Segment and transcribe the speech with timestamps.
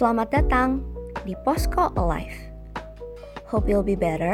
[0.00, 0.80] Selamat datang
[1.28, 2.32] di Posko Alive.
[3.44, 4.32] Hope you'll be better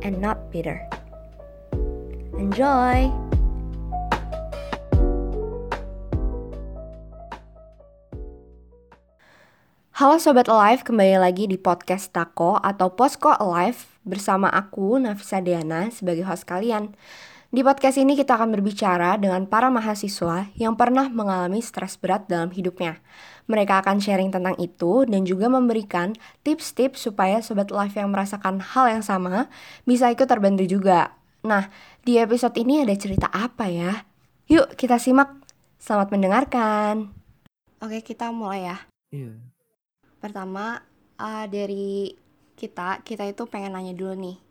[0.00, 0.80] and not bitter.
[2.40, 3.12] Enjoy!
[9.92, 15.92] Halo Sobat Alive, kembali lagi di podcast Tako atau Posko Alive bersama aku, Nafisa Diana,
[15.92, 16.96] sebagai host kalian.
[17.46, 22.50] Di podcast ini kita akan berbicara dengan para mahasiswa yang pernah mengalami stres berat dalam
[22.50, 22.98] hidupnya.
[23.46, 28.98] Mereka akan sharing tentang itu dan juga memberikan tips-tips supaya Sobat Life yang merasakan hal
[28.98, 29.46] yang sama
[29.86, 31.14] bisa ikut terbantu juga.
[31.46, 31.70] Nah,
[32.02, 34.02] di episode ini ada cerita apa ya?
[34.50, 35.30] Yuk kita simak.
[35.78, 37.14] Selamat mendengarkan.
[37.78, 38.78] Oke, kita mulai ya.
[39.14, 39.38] Iya.
[40.18, 40.82] Pertama,
[41.22, 42.10] uh, dari
[42.58, 44.45] kita, kita itu pengen nanya dulu nih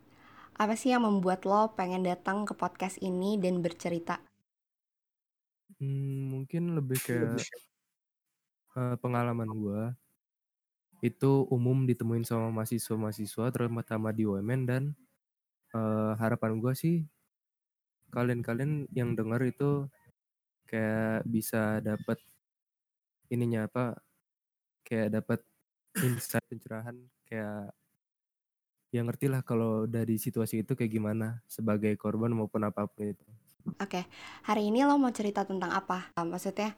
[0.56, 4.24] apa sih yang membuat lo pengen datang ke podcast ini dan bercerita?
[5.76, 7.36] Hmm, mungkin lebih kayak
[8.80, 9.84] uh, pengalaman gue
[11.04, 14.84] itu umum ditemuin sama mahasiswa-mahasiswa terutama di UMN dan
[15.76, 16.96] uh, harapan gue sih
[18.16, 19.92] kalian-kalian yang dengar itu
[20.66, 22.18] kayak bisa dapat
[23.28, 24.00] ininya apa
[24.88, 25.40] kayak dapat
[26.00, 26.96] insight pencerahan
[27.28, 27.76] kayak
[28.96, 33.28] ya ngerti lah kalau dari situasi itu kayak gimana sebagai korban maupun apa pun itu.
[33.76, 34.08] Oke,
[34.48, 36.08] hari ini lo mau cerita tentang apa?
[36.16, 36.72] Maksudnya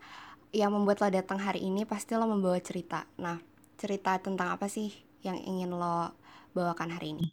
[0.50, 3.06] yang membuat lo datang hari ini pasti lo membawa cerita.
[3.22, 3.38] Nah,
[3.78, 4.90] cerita tentang apa sih
[5.22, 6.18] yang ingin lo
[6.58, 7.28] bawakan hari ini?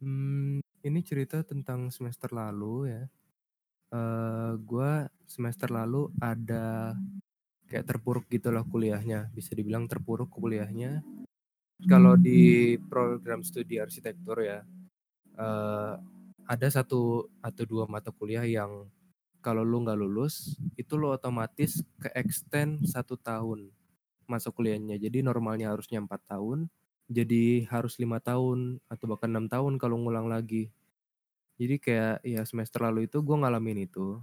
[0.00, 3.02] Hmm, ini cerita tentang semester lalu ya.
[3.88, 4.92] Uh, gue
[5.28, 6.92] semester lalu ada
[7.68, 9.28] kayak terpuruk gitu loh kuliahnya.
[9.34, 11.04] Bisa dibilang terpuruk kuliahnya
[11.86, 14.66] kalau di program studi arsitektur ya
[15.38, 15.94] uh,
[16.48, 18.88] ada satu atau dua mata kuliah yang
[19.38, 23.70] kalau lu nggak lulus itu lu otomatis ke extend satu tahun
[24.28, 25.00] masuk kuliahnya.
[25.00, 26.68] Jadi normalnya harusnya empat tahun
[27.08, 30.68] jadi harus lima tahun atau bahkan enam tahun kalau ngulang lagi.
[31.56, 34.20] Jadi kayak ya semester lalu itu gue ngalamin itu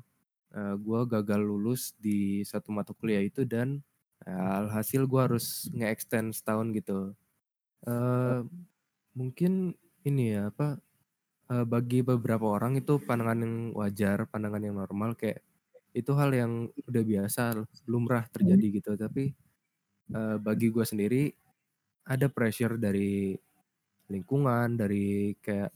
[0.53, 3.81] uh, eh, gue gagal lulus di satu mata kuliah itu dan
[4.23, 7.11] uh, alhasil gue harus nge-extend setahun gitu
[7.85, 8.43] Uh,
[9.13, 10.81] mungkin ini ya, apa,
[11.53, 15.41] uh, bagi beberapa orang itu pandangan yang wajar, pandangan yang normal kayak
[15.95, 16.51] itu hal yang
[16.89, 17.55] udah biasa,
[17.87, 18.91] lumrah terjadi gitu.
[18.99, 19.31] Tapi,
[20.13, 21.31] uh, bagi gue sendiri
[22.05, 23.33] ada pressure dari
[24.09, 25.73] lingkungan, dari kayak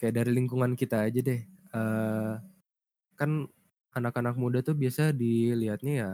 [0.00, 1.42] kayak dari lingkungan kita aja deh.
[1.70, 2.34] Uh,
[3.14, 3.46] kan
[3.94, 6.10] anak-anak muda tuh biasa dilihatnya ya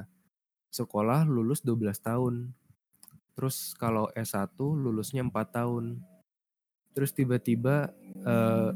[0.74, 2.52] sekolah lulus 12 tahun.
[3.36, 6.00] Terus kalau S1 lulusnya 4 tahun.
[6.96, 7.92] Terus tiba-tiba
[8.24, 8.72] uh,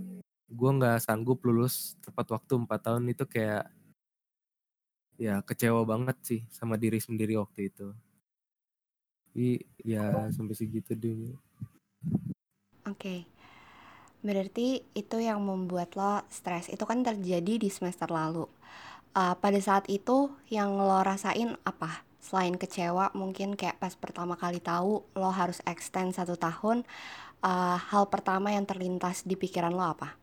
[0.51, 3.65] gue nggak sanggup lulus tepat waktu 4 tahun itu kayak
[5.17, 7.89] ya kecewa banget sih sama diri sendiri waktu itu.
[9.33, 11.33] Jadi ya sampai segitu dulu.
[12.85, 12.93] Oke.
[12.93, 13.21] Okay.
[14.21, 16.69] Berarti itu yang membuat lo stres.
[16.69, 18.45] Itu kan terjadi di semester lalu.
[19.17, 22.05] Uh, pada saat itu yang lo rasain apa?
[22.21, 26.85] Selain kecewa mungkin kayak pas pertama kali tahu lo harus extend satu tahun
[27.45, 30.15] uh, hal pertama yang terlintas di pikiran lo apa?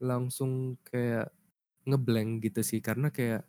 [0.00, 1.30] Langsung kayak
[1.84, 3.44] ngeblank gitu sih karena kayak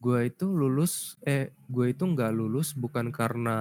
[0.00, 3.58] gue itu lulus eh gue itu nggak lulus bukan karena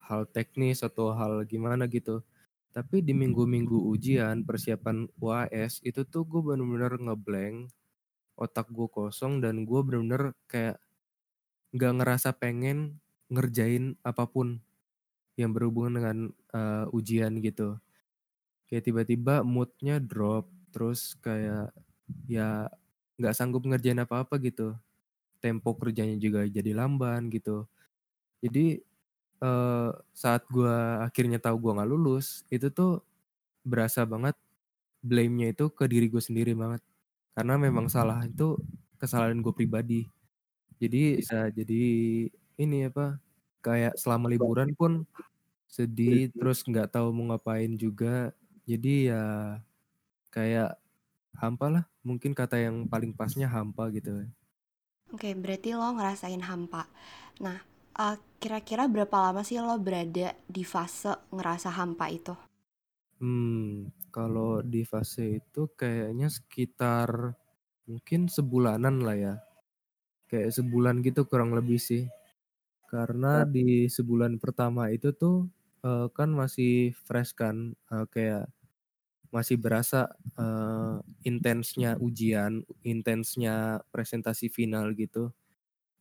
[0.00, 2.24] hal teknis atau hal gimana gitu.
[2.72, 7.68] Tapi di minggu-minggu ujian persiapan UAS itu tuh gue bener-bener ngeblank
[8.32, 10.80] otak gue kosong dan gue bener-bener kayak
[11.72, 13.00] nggak ngerasa pengen
[13.32, 14.60] ngerjain apa pun
[15.40, 16.16] yang berhubungan dengan
[16.52, 17.80] uh, ujian gitu.
[18.68, 21.72] Kayak tiba-tiba moodnya drop, terus kayak
[22.28, 22.68] ya
[23.16, 24.76] nggak sanggup ngerjain apa-apa gitu.
[25.40, 27.64] Tempo kerjanya juga jadi lamban gitu.
[28.44, 28.84] Jadi
[29.40, 33.00] uh, saat gue akhirnya tahu gue nggak lulus, itu tuh
[33.64, 34.36] berasa banget
[35.02, 36.84] blame-nya itu ke diri gue sendiri banget.
[37.32, 38.60] Karena memang salah itu
[39.00, 40.04] kesalahan gue pribadi
[40.82, 41.82] jadi bisa jadi
[42.58, 43.22] ini apa,
[43.62, 45.06] kayak selama liburan pun
[45.70, 48.34] sedih, terus nggak tahu mau ngapain juga.
[48.66, 49.56] Jadi ya
[50.34, 50.74] kayak
[51.38, 54.26] hampa lah, mungkin kata yang paling pasnya hampa gitu.
[55.14, 56.90] Oke, berarti lo ngerasain hampa.
[57.38, 57.62] Nah,
[57.94, 62.34] uh, kira-kira berapa lama sih lo berada di fase ngerasa hampa itu?
[63.22, 67.38] Hmm, kalau di fase itu kayaknya sekitar
[67.86, 69.34] mungkin sebulanan lah ya
[70.32, 72.08] kayak sebulan gitu kurang lebih sih.
[72.88, 75.48] Karena di sebulan pertama itu tuh,
[75.84, 78.48] uh, kan masih fresh kan, uh, kayak
[79.32, 85.32] masih berasa, uh, intensnya ujian, intensnya presentasi final gitu.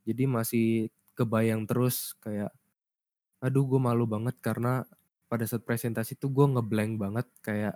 [0.08, 0.68] Jadi masih
[1.18, 2.52] kebayang terus kayak
[3.42, 4.86] aduh gue malu banget karena
[5.30, 7.76] pada saat presentasi tuh gue ngeblank banget kayak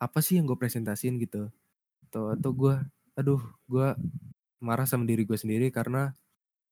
[0.00, 1.48] apa sih yang gue presentasiin gitu
[2.10, 2.74] atau atau gue
[3.18, 3.88] aduh gue
[4.64, 6.16] marah sama diri gue sendiri karena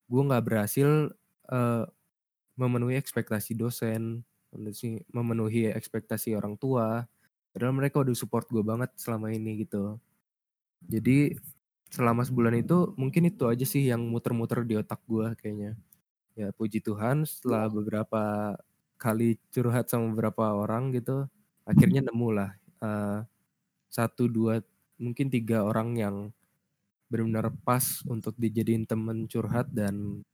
[0.08, 1.12] gue nggak berhasil
[1.52, 1.84] uh,
[2.56, 4.24] memenuhi ekspektasi dosen
[5.12, 7.08] memenuhi ekspektasi orang tua.
[7.52, 9.96] Padahal mereka udah support gue banget selama ini gitu.
[10.88, 11.36] Jadi
[11.92, 15.72] selama sebulan itu mungkin itu aja sih yang muter-muter di otak gue kayaknya.
[16.36, 18.56] Ya puji Tuhan setelah beberapa
[19.02, 21.26] kali curhat sama beberapa orang gitu
[21.66, 23.26] akhirnya nemu lah uh,
[23.90, 24.62] satu dua
[24.94, 26.16] mungkin tiga orang yang
[27.12, 30.24] benar-benar pas untuk dijadiin temen curhat dan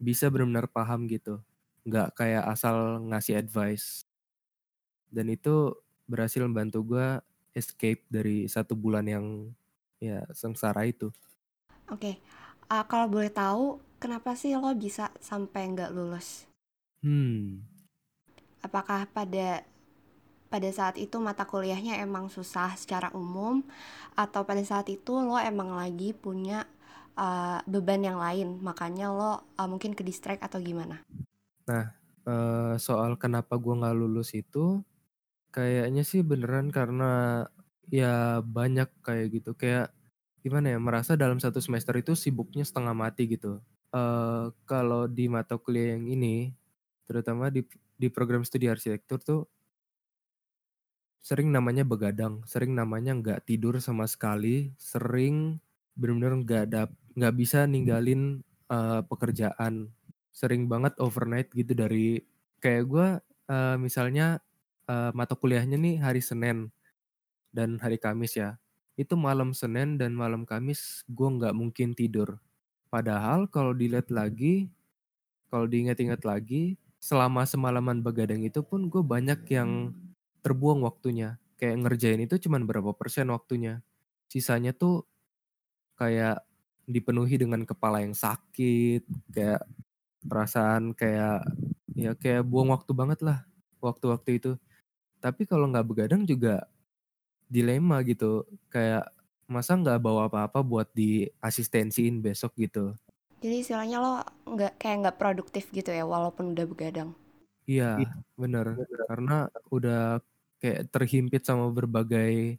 [0.00, 1.44] bisa benar-benar paham gitu
[1.84, 4.08] nggak kayak asal ngasih advice
[5.12, 5.72] dan itu
[6.08, 7.20] berhasil membantu gue
[7.56, 9.26] escape dari satu bulan yang
[9.98, 11.10] ya sengsara itu.
[11.88, 12.14] Oke, okay.
[12.70, 16.46] uh, kalau boleh tahu kenapa sih lo bisa sampai nggak lulus?
[17.02, 17.64] Hmm.
[18.60, 19.64] Apakah pada
[20.48, 23.60] pada saat itu mata kuliahnya emang susah secara umum
[24.16, 26.64] atau pada saat itu lo emang lagi punya
[27.14, 31.04] uh, beban yang lain makanya lo uh, mungkin ke distract atau gimana?
[31.68, 31.92] Nah
[32.28, 34.80] uh, soal kenapa gue nggak lulus itu
[35.52, 37.44] kayaknya sih beneran karena
[37.88, 39.88] ya banyak kayak gitu kayak
[40.44, 43.64] gimana ya merasa dalam satu semester itu sibuknya setengah mati gitu
[43.96, 46.52] uh, kalau di mata kuliah yang ini
[47.08, 47.64] terutama di
[47.98, 49.40] di program studi arsitektur tuh
[51.22, 55.58] sering namanya begadang sering namanya nggak tidur sama sekali sering
[55.98, 56.82] benar-benar nggak ada
[57.18, 59.90] nggak bisa ninggalin uh, pekerjaan
[60.30, 62.22] sering banget overnight gitu dari
[62.62, 63.08] kayak gue
[63.50, 64.38] uh, misalnya
[64.88, 66.72] uh, mata kuliahnya nih hari Senin
[67.52, 68.56] dan hari Kamis ya.
[68.98, 72.38] Itu malam Senin dan malam Kamis gue nggak mungkin tidur.
[72.88, 74.72] Padahal kalau dilihat lagi,
[75.52, 79.94] kalau diingat-ingat lagi, selama semalaman begadang itu pun gue banyak yang
[80.42, 81.36] terbuang waktunya.
[81.58, 83.82] Kayak ngerjain itu cuman berapa persen waktunya.
[84.30, 85.04] Sisanya tuh
[85.98, 86.46] kayak
[86.88, 89.02] dipenuhi dengan kepala yang sakit,
[89.34, 89.66] kayak
[90.24, 91.44] perasaan kayak
[91.98, 93.44] ya kayak buang waktu banget lah
[93.82, 94.52] waktu-waktu itu.
[95.18, 96.64] Tapi kalau nggak begadang juga
[97.50, 98.46] dilema gitu.
[98.70, 99.10] Kayak
[99.48, 102.94] masa nggak bawa apa-apa buat diasistensiin besok gitu.
[103.38, 104.14] Jadi istilahnya lo
[104.46, 107.10] nggak kayak nggak produktif gitu ya walaupun udah begadang.
[107.68, 108.00] Iya,
[108.32, 108.80] bener.
[109.04, 110.24] Karena udah
[110.56, 112.56] kayak terhimpit sama berbagai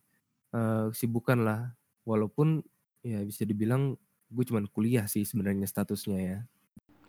[0.54, 1.74] uh, kesibukan lah.
[2.06, 2.62] Walaupun
[3.02, 3.98] ya bisa dibilang
[4.30, 6.40] gue cuman kuliah sih sebenarnya statusnya ya.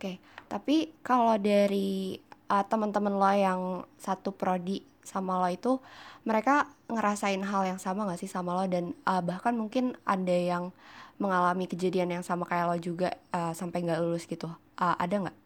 [0.00, 0.16] Oke,
[0.48, 2.16] tapi kalau dari
[2.48, 3.62] uh, teman-teman lo yang
[4.00, 5.76] satu prodi sama lo itu
[6.24, 10.72] mereka ngerasain hal yang sama gak sih sama lo dan uh, bahkan mungkin ada yang
[11.20, 14.48] mengalami kejadian yang sama kayak lo juga uh, sampai nggak lulus gitu
[14.80, 15.36] uh, ada nggak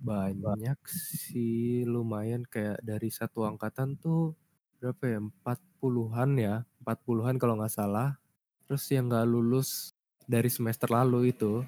[0.00, 4.32] banyak sih lumayan kayak dari satu angkatan tuh
[4.80, 8.16] berapa ya empat puluhan ya empat puluhan kalau nggak salah
[8.64, 9.92] terus yang nggak lulus
[10.24, 11.60] dari semester lalu itu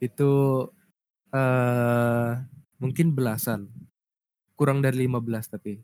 [0.00, 0.64] itu
[1.34, 2.30] uh,
[2.78, 3.68] mungkin belasan
[4.58, 5.78] kurang dari 15 tapi.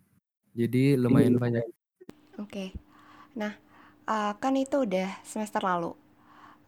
[0.54, 1.62] Jadi lumayan banyak.
[2.38, 2.50] Oke.
[2.50, 2.69] Okay.
[3.38, 3.54] Nah,
[4.06, 5.94] uh, kan itu udah semester lalu.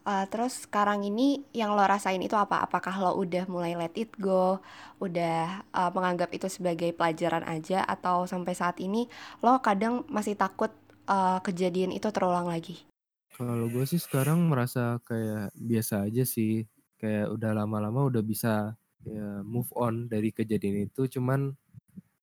[0.06, 2.62] Uh, terus sekarang ini yang lo rasain itu apa?
[2.62, 4.62] Apakah lo udah mulai let it go,
[5.02, 9.10] udah uh, menganggap itu sebagai pelajaran aja, atau sampai saat ini
[9.42, 10.70] lo kadang masih takut
[11.10, 12.86] uh, kejadian itu terulang lagi?
[13.34, 16.62] Kalau gue sih sekarang merasa kayak biasa aja sih,
[17.02, 21.10] kayak udah lama-lama udah bisa ya move on dari kejadian itu.
[21.18, 21.50] Cuman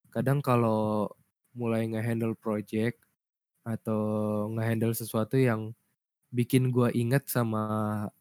[0.08, 1.12] kadang kalau
[1.52, 2.96] mulai ngehandle project
[3.68, 4.00] atau
[4.56, 5.76] ngehandle sesuatu yang
[6.34, 7.64] bikin gue inget sama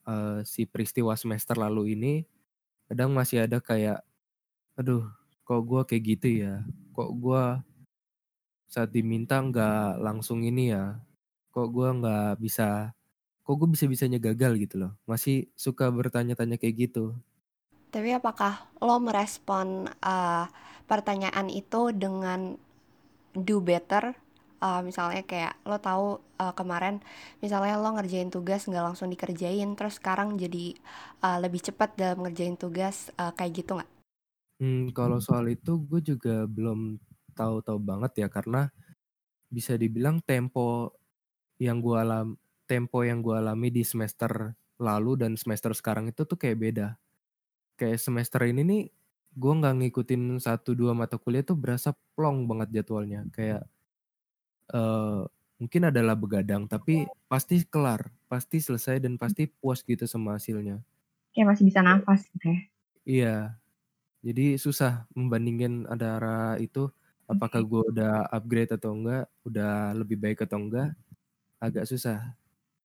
[0.05, 2.15] uh, si peristiwa semester lalu ini
[2.93, 4.05] kadang masih ada kayak
[4.77, 5.09] aduh
[5.49, 6.55] kok gue kayak gitu ya?
[6.93, 7.45] Kok gue
[8.69, 11.01] saat diminta nggak langsung ini ya?
[11.57, 12.93] Kok gue nggak bisa
[13.43, 14.93] kok gue bisa bisanya gagal gitu loh.
[15.09, 17.17] Masih suka bertanya-tanya kayak gitu.
[17.93, 20.45] Tapi apakah lo merespon uh,
[20.89, 22.57] pertanyaan itu dengan
[23.33, 24.13] do better
[24.63, 27.03] uh, misalnya kayak lo tahu uh, kemarin
[27.43, 30.79] misalnya lo ngerjain tugas nggak langsung dikerjain terus sekarang jadi
[31.27, 33.91] uh, lebih cepat dalam ngerjain tugas uh, kayak gitu nggak?
[34.63, 37.03] Hmm, kalau soal itu gue juga belum
[37.35, 38.71] tahu-tahu banget ya karena
[39.51, 40.95] bisa dibilang tempo
[41.59, 42.39] yang gue alam
[42.71, 46.89] tempo yang gue alami di semester lalu dan semester sekarang itu tuh kayak beda.
[47.75, 48.83] Kayak semester ini nih
[49.33, 53.65] gue nggak ngikutin satu dua mata kuliah tuh berasa plong banget jadwalnya kayak
[54.73, 55.29] uh,
[55.63, 60.81] mungkin adalah begadang tapi pasti kelar pasti selesai dan pasti puas gitu sama hasilnya.
[61.37, 62.59] Kayak masih bisa nafas gitu ya?
[63.05, 63.37] Iya.
[64.23, 66.87] Jadi susah membandingin antara itu,
[67.27, 70.95] apakah gue udah upgrade atau enggak, udah lebih baik atau enggak,
[71.59, 72.33] agak susah.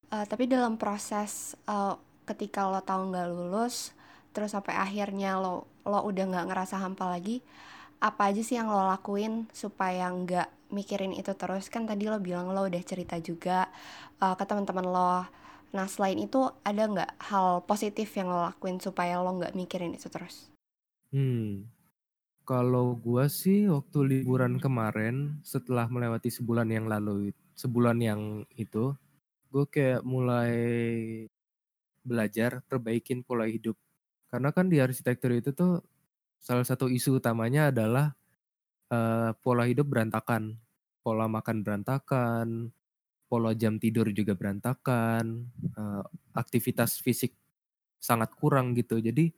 [0.10, 1.94] Uh, tapi dalam proses uh,
[2.26, 3.94] ketika lo tahu nggak lulus,
[4.34, 7.40] terus sampai akhirnya lo lo udah nggak ngerasa hampa lagi,
[8.02, 11.72] apa aja sih yang lo lakuin supaya nggak mikirin itu terus?
[11.72, 13.68] Kan tadi lo bilang lo udah cerita juga
[14.20, 15.16] uh, ke teman-teman lo.
[15.76, 20.08] Nah selain itu ada nggak hal positif yang lo lakuin supaya lo nggak mikirin itu
[20.12, 20.52] terus?
[21.12, 21.68] Hmm,
[22.44, 28.22] kalau gua sih waktu liburan kemarin setelah melewati sebulan yang lalu, sebulan yang
[28.56, 28.92] itu,
[29.52, 30.56] gue kayak mulai
[32.04, 33.76] belajar perbaikin pola hidup.
[34.28, 35.84] Karena kan di arsitektur itu tuh
[36.40, 38.17] salah satu isu utamanya adalah
[38.92, 40.60] uh, pola hidup berantakan,
[41.04, 42.72] pola makan berantakan,
[43.28, 46.04] pola jam tidur juga berantakan, uh,
[46.36, 47.36] aktivitas fisik
[48.00, 49.00] sangat kurang gitu.
[49.00, 49.32] Jadi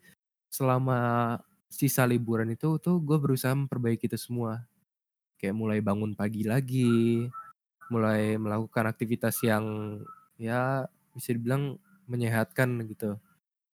[0.50, 1.38] selama
[1.70, 4.66] sisa liburan itu tuh gue berusaha memperbaiki itu semua.
[5.40, 7.30] Kayak mulai bangun pagi lagi,
[7.94, 9.98] mulai melakukan aktivitas yang
[10.36, 10.84] ya
[11.16, 11.80] bisa dibilang
[12.10, 13.16] menyehatkan gitu,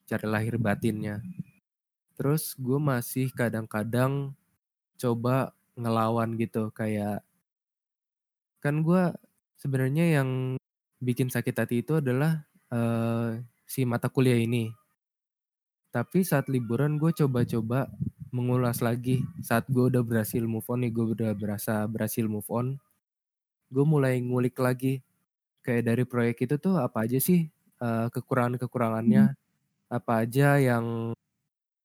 [0.07, 1.25] cari lahir batinnya.
[2.15, 4.37] Terus gue masih kadang-kadang
[4.97, 7.21] coba ngelawan gitu kayak
[8.65, 9.13] kan gue
[9.61, 10.57] sebenarnya yang
[10.99, 12.43] bikin sakit hati itu adalah
[12.73, 13.37] uh,
[13.69, 14.73] si mata kuliah ini.
[15.93, 17.89] Tapi saat liburan gue coba-coba
[18.37, 22.77] mengulas lagi saat gue udah berhasil move on nih gue udah berasa berhasil move on
[23.73, 25.01] gue mulai ngulik lagi
[25.65, 27.49] kayak dari proyek itu tuh apa aja sih
[27.81, 29.33] uh, kekurangan-kekurangannya
[29.89, 31.17] apa aja yang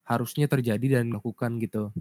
[0.03, 1.95] harusnya terjadi dan melakukan gitu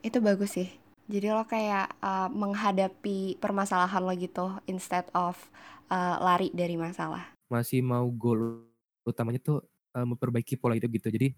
[0.00, 0.85] Itu bagus sih.
[1.06, 5.38] Jadi lo kayak uh, menghadapi permasalahan lo gitu instead of
[5.86, 7.30] uh, lari dari masalah.
[7.46, 8.66] masih mau goal
[9.06, 9.62] utamanya tuh
[9.94, 11.14] uh, memperbaiki pola itu gitu.
[11.14, 11.28] Jadi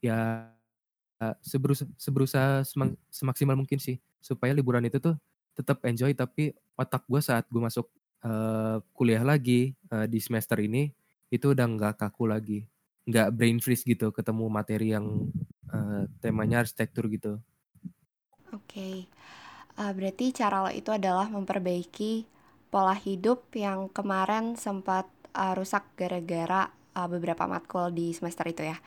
[0.00, 0.48] ya
[1.20, 4.00] uh, seberusaha, seberusaha semang, semaksimal mungkin sih.
[4.24, 5.20] Supaya liburan itu tuh
[5.52, 7.92] tetap enjoy tapi otak gue saat gue masuk
[8.24, 10.88] uh, kuliah lagi uh, di semester ini
[11.28, 12.64] itu udah nggak kaku lagi.
[13.04, 15.28] Nggak brain freeze gitu ketemu materi yang
[15.68, 17.36] uh, temanya arsitektur gitu
[18.54, 18.96] Oke, okay.
[19.82, 22.22] uh, berarti cara lo itu adalah memperbaiki
[22.70, 28.78] pola hidup yang kemarin sempat uh, rusak gara-gara uh, beberapa matkul di semester itu ya.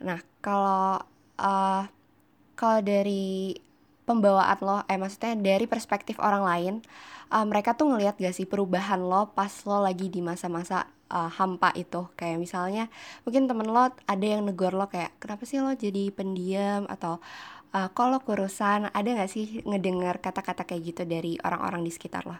[0.00, 0.96] Nah, kalau
[1.36, 1.84] uh,
[2.56, 3.52] kalau dari
[4.08, 6.74] pembawaan lo, eh maksudnya dari perspektif orang lain,
[7.28, 11.72] uh, mereka tuh ngelihat gak sih perubahan lo pas lo lagi di masa-masa uh, hampa
[11.76, 12.88] itu kayak misalnya
[13.24, 17.20] mungkin temen lo ada yang negor lo kayak kenapa sih lo jadi pendiam atau
[17.72, 22.38] uh, kalau kurusan ada nggak sih ngedengar kata-kata kayak gitu dari orang-orang di sekitar lo?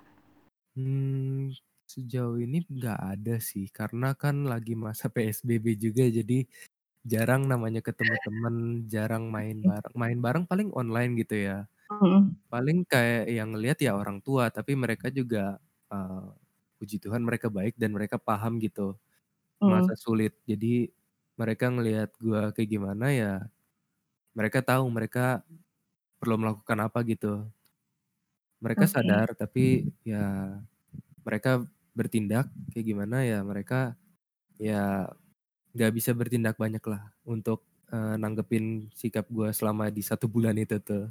[0.76, 1.52] Hmm,
[1.84, 6.44] sejauh ini nggak ada sih karena kan lagi masa PSBB juga jadi
[7.02, 9.94] jarang namanya ketemu temen, jarang main bareng.
[9.98, 11.58] Main bareng paling online gitu ya.
[11.90, 12.38] Mm.
[12.46, 15.58] Paling kayak yang ngelihat ya orang tua, tapi mereka juga
[15.90, 16.30] uh,
[16.78, 18.94] puji Tuhan mereka baik dan mereka paham gitu
[19.62, 20.34] masa sulit.
[20.46, 20.90] Jadi
[21.38, 23.34] mereka ngelihat gua kayak gimana ya,
[24.32, 25.44] mereka tahu mereka
[26.20, 27.44] perlu melakukan apa gitu.
[28.62, 28.92] Mereka Oke.
[28.94, 30.56] sadar tapi ya
[31.26, 31.62] mereka
[31.92, 33.94] bertindak kayak gimana ya mereka
[34.56, 35.10] ya
[35.72, 40.80] nggak bisa bertindak banyak lah untuk uh, nanggepin sikap gue selama di satu bulan itu
[40.80, 41.08] tuh.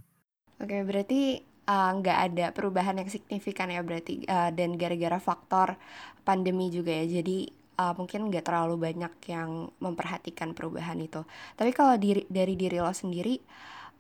[0.62, 5.78] Oke, berarti uh, nggak ada perubahan yang signifikan ya berarti uh, dan gara-gara faktor
[6.22, 7.22] pandemi juga ya.
[7.22, 11.24] Jadi uh, mungkin nggak terlalu banyak yang memperhatikan perubahan itu.
[11.56, 13.40] Tapi kalau diri, dari diri lo sendiri,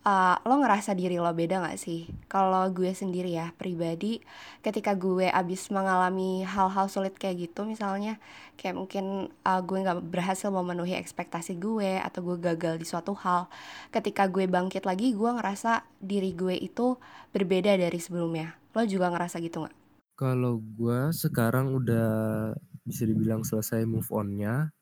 [0.05, 2.09] uh, lo ngerasa diri lo beda gak sih?
[2.25, 4.21] Kalau gue sendiri ya pribadi,
[4.65, 8.17] ketika gue abis mengalami hal-hal sulit kayak gitu, misalnya
[8.57, 13.49] kayak mungkin uh, gue nggak berhasil memenuhi ekspektasi gue atau gue gagal di suatu hal,
[13.93, 16.97] ketika gue bangkit lagi, gue ngerasa diri gue itu
[17.33, 18.57] berbeda dari sebelumnya.
[18.73, 19.75] Lo juga ngerasa gitu nggak?
[20.21, 24.73] Kalau gue sekarang udah bisa dibilang selesai move on-nya,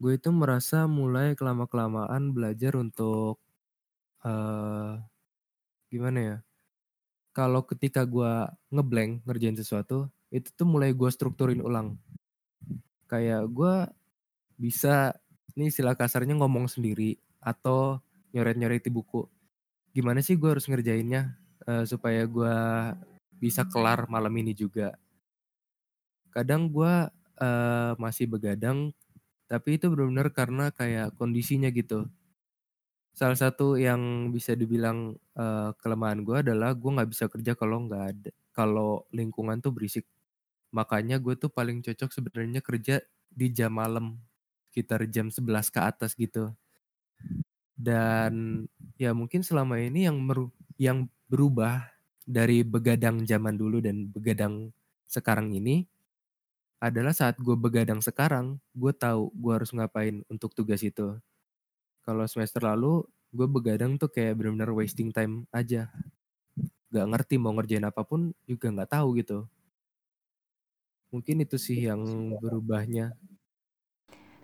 [0.00, 3.42] gue itu merasa mulai kelama-kelamaan belajar untuk
[4.24, 4.96] uh,
[5.92, 6.36] gimana ya?
[7.30, 11.98] Kalau ketika gue ngeblank ngerjain sesuatu, itu tuh mulai gue strukturin ulang.
[13.10, 13.74] Kayak gue
[14.58, 15.14] bisa,
[15.58, 17.98] ini istilah kasarnya ngomong sendiri atau
[18.30, 19.26] nyoret-nyoret di buku.
[19.90, 21.34] Gimana sih gue harus ngerjainnya
[21.66, 22.56] uh, supaya gue
[23.40, 24.94] bisa kelar malam ini juga.
[26.30, 26.94] Kadang gue
[27.40, 28.94] uh, masih begadang,
[29.50, 32.06] tapi itu benar-benar karena kayak kondisinya gitu.
[33.10, 38.04] Salah satu yang bisa dibilang uh, kelemahan gue adalah gue nggak bisa kerja kalau nggak
[38.16, 40.06] ada kalau lingkungan tuh berisik.
[40.70, 44.18] Makanya gue tuh paling cocok sebenarnya kerja di jam malam
[44.70, 46.54] sekitar jam 11 ke atas gitu.
[47.74, 48.64] Dan
[49.00, 51.90] ya mungkin selama ini yang meru yang berubah
[52.22, 54.70] dari begadang zaman dulu dan begadang
[55.10, 55.88] sekarang ini
[56.80, 61.12] adalah saat gue begadang sekarang, gue tahu gue harus ngapain untuk tugas itu.
[62.00, 63.04] Kalau semester lalu,
[63.36, 65.92] gue begadang tuh kayak benar-benar wasting time aja.
[66.88, 69.44] Gak ngerti mau ngerjain apa pun juga gak tahu gitu.
[71.12, 72.00] Mungkin itu sih yang
[72.40, 73.12] berubahnya.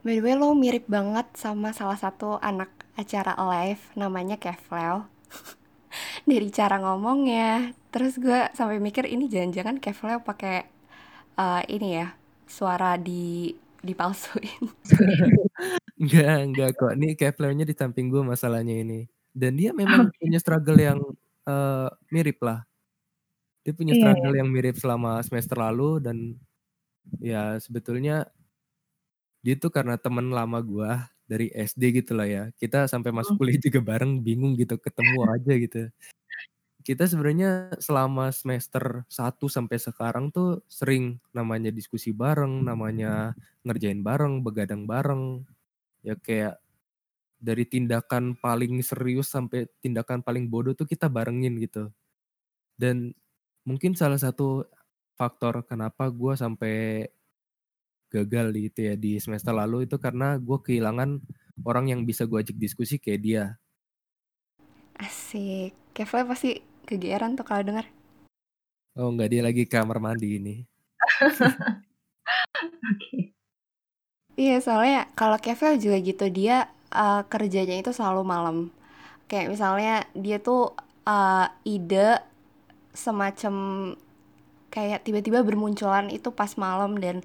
[0.04, 2.68] By the way, lo mirip banget sama salah satu anak
[3.00, 5.08] acara live namanya Kevleo.
[6.28, 10.68] Dari cara ngomongnya, terus gue sampai mikir ini jangan-jangan Kevleo pakai
[11.40, 14.62] uh, ini ya suara di dipalsuin.
[16.00, 16.92] enggak, enggak kok.
[16.98, 19.06] Ini Kevlarnya di samping gue masalahnya ini.
[19.30, 20.26] Dan dia memang okay.
[20.26, 20.98] punya struggle yang
[21.46, 22.64] uh, mirip lah.
[23.62, 24.02] Dia punya yeah.
[24.02, 26.16] struggle yang mirip selama semester lalu dan
[27.22, 28.26] ya sebetulnya
[29.44, 30.90] dia tuh karena temen lama gue
[31.26, 32.44] dari SD gitu lah ya.
[32.58, 33.40] Kita sampai masuk hmm.
[33.42, 35.80] kuliah juga bareng bingung gitu ketemu aja gitu
[36.86, 43.34] kita sebenarnya selama semester 1 sampai sekarang tuh sering namanya diskusi bareng, namanya
[43.66, 45.42] ngerjain bareng, begadang bareng.
[46.06, 46.62] Ya kayak
[47.42, 51.90] dari tindakan paling serius sampai tindakan paling bodoh tuh kita barengin gitu.
[52.78, 53.10] Dan
[53.66, 54.70] mungkin salah satu
[55.18, 57.10] faktor kenapa gue sampai
[58.14, 61.18] gagal gitu ya di semester lalu itu karena gue kehilangan
[61.66, 63.44] orang yang bisa gue ajak diskusi kayak dia.
[64.94, 65.74] Asik.
[65.96, 67.90] Kevin pasti kegeeran tuh kalau dengar.
[68.96, 70.54] Oh enggak dia lagi kamar mandi ini.
[72.86, 73.34] okay.
[74.36, 78.68] Iya soalnya kalau Kevel juga gitu dia uh, kerjanya itu selalu malam.
[79.32, 80.76] Kayak misalnya dia tuh
[81.08, 82.20] uh, ide
[82.92, 83.54] semacam
[84.68, 87.24] kayak tiba-tiba bermunculan itu pas malam dan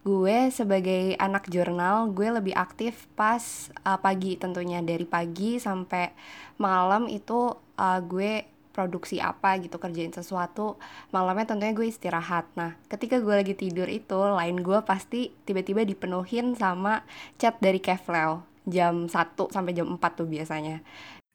[0.00, 3.40] gue sebagai anak jurnal gue lebih aktif pas
[3.84, 6.12] uh, pagi tentunya dari pagi sampai
[6.56, 8.44] malam itu uh, gue
[8.80, 10.80] produksi apa gitu kerjain sesuatu
[11.12, 12.48] malamnya tentunya gue istirahat.
[12.56, 17.04] Nah ketika gue lagi tidur itu lain gue pasti tiba-tiba dipenuhin sama
[17.36, 19.12] chat dari Kevleo jam 1
[19.52, 20.80] sampai jam 4 tuh biasanya.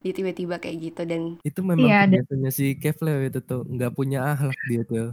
[0.01, 4.33] Dia tiba-tiba kayak gitu dan itu memang iya, biasanya si Kevleo itu tuh nggak punya
[4.33, 5.09] akhlak dia tuh.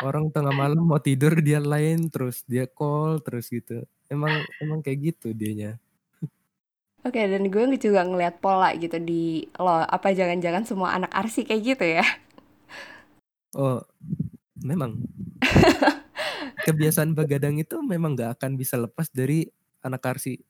[0.00, 3.84] Orang tengah malam mau tidur dia lain terus dia call terus gitu.
[4.08, 5.76] Emang emang kayak gitu dianya
[7.00, 11.62] Oke, dan gue juga ngeliat pola gitu di lo, apa jangan-jangan semua anak arsi kayak
[11.64, 12.04] gitu ya?
[13.56, 13.80] Oh,
[14.60, 15.00] memang.
[16.68, 19.48] Kebiasaan begadang itu memang gak akan bisa lepas dari
[19.80, 20.44] anak arsi.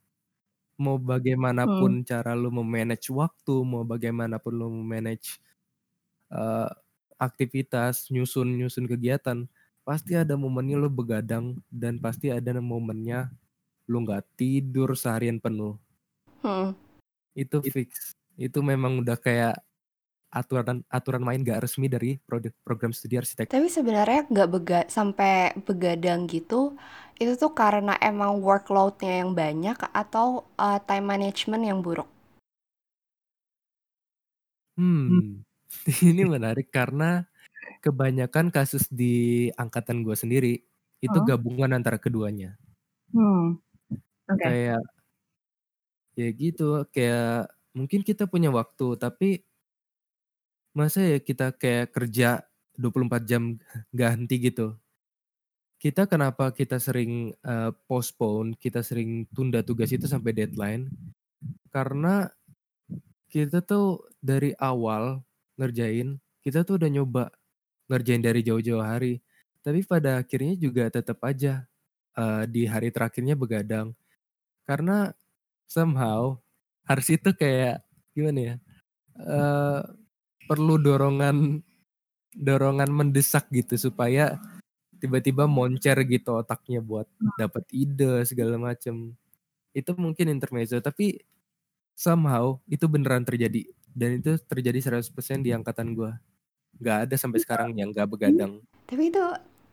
[0.74, 2.06] Mau bagaimanapun hmm.
[2.10, 5.38] cara lo memanage waktu, mau bagaimanapun lo memanage
[6.34, 6.66] uh,
[7.14, 9.46] aktivitas, nyusun-nyusun kegiatan,
[9.86, 13.30] pasti ada momennya lo begadang dan pasti ada momennya
[13.86, 15.78] lo gak tidur seharian penuh
[16.40, 16.76] Hmm.
[17.36, 18.16] Itu fix.
[18.36, 19.60] Itu memang udah kayak
[20.30, 22.16] aturan aturan main gak resmi dari
[22.62, 23.50] program studi arsitek.
[23.50, 26.78] Tapi sebenarnya nggak bega sampai begadang gitu,
[27.18, 32.06] itu tuh karena emang workloadnya yang banyak atau uh, time management yang buruk?
[34.78, 35.42] Hmm,
[36.10, 37.26] ini menarik karena
[37.82, 40.54] kebanyakan kasus di angkatan gue sendiri
[41.02, 41.26] itu oh.
[41.26, 42.54] gabungan antara keduanya.
[43.10, 43.58] Hmm.
[44.30, 44.46] Okay.
[44.46, 44.82] Kayak
[46.20, 49.28] Ya gitu, kayak mungkin kita punya waktu, tapi
[50.76, 52.44] masa ya kita kayak kerja
[52.76, 53.56] 24 jam
[53.96, 54.76] gak henti gitu.
[55.80, 60.92] Kita kenapa kita sering uh, postpone, kita sering tunda tugas itu sampai deadline,
[61.72, 62.28] karena
[63.32, 65.24] kita tuh dari awal
[65.56, 67.24] ngerjain, kita tuh udah nyoba
[67.88, 69.24] ngerjain dari jauh-jauh hari,
[69.64, 71.64] tapi pada akhirnya juga tetap aja
[72.20, 73.96] uh, di hari terakhirnya begadang.
[74.68, 75.16] Karena
[75.70, 76.34] somehow
[76.90, 78.54] harus itu kayak gimana ya
[79.22, 79.86] uh,
[80.50, 81.62] perlu dorongan
[82.34, 84.34] dorongan mendesak gitu supaya
[85.00, 87.08] tiba-tiba moncer gitu otaknya buat
[87.40, 89.16] dapat ide segala macem.
[89.72, 91.22] Itu mungkin intermezzo tapi
[91.96, 93.64] somehow itu beneran terjadi.
[93.90, 96.12] Dan itu terjadi 100% di angkatan gue
[96.78, 98.62] nggak ada sampai sekarang yang nggak begadang.
[98.86, 99.24] Tapi itu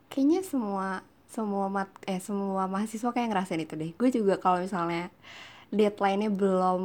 [0.09, 3.91] kayaknya semua semua mat eh semua mahasiswa kayak ngerasain itu deh.
[3.93, 5.13] Gue juga kalau misalnya
[5.71, 6.83] deadline-nya belum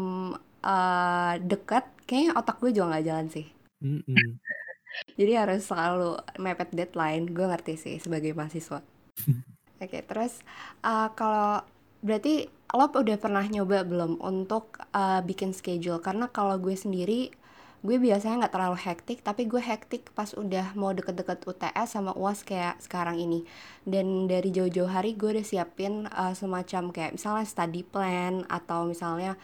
[0.62, 3.46] uh, dekat, kayaknya otak gue juga nggak jalan sih.
[3.82, 4.30] Mm -mm.
[5.18, 7.24] Jadi harus selalu mepet deadline.
[7.32, 8.80] Gue ngerti sih sebagai mahasiswa.
[9.82, 10.38] Oke, okay, terus
[10.86, 11.66] uh, kalau
[12.02, 15.98] berarti lo udah pernah nyoba belum untuk uh, bikin schedule?
[15.98, 17.34] Karena kalau gue sendiri
[17.82, 22.46] gue biasanya nggak terlalu hektik tapi gue hektik pas udah mau deket-deket UTS sama UAS
[22.46, 23.42] kayak sekarang ini
[23.82, 29.34] dan dari jauh-jauh hari gue udah siapin uh, semacam kayak misalnya study plan atau misalnya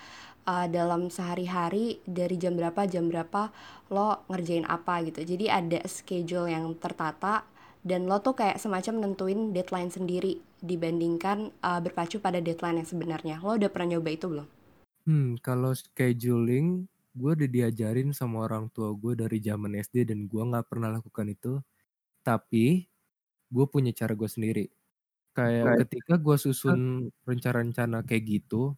[0.49, 3.53] uh, dalam sehari-hari dari jam berapa jam berapa
[3.93, 5.21] lo ngerjain apa gitu.
[5.25, 7.45] Jadi ada schedule yang tertata
[7.85, 13.37] dan lo tuh kayak semacam nentuin deadline sendiri dibandingkan uh, berpacu pada deadline yang sebenarnya.
[13.45, 14.49] Lo udah pernah nyoba itu belum?
[15.09, 20.43] Hmm, kalau scheduling gue udah diajarin sama orang tua gue dari zaman SD dan gue
[20.43, 21.59] nggak pernah lakukan itu.
[22.23, 22.87] Tapi
[23.51, 24.67] gue punya cara gue sendiri.
[25.35, 28.75] Kayak ketika gue susun rencana-rencana kayak gitu,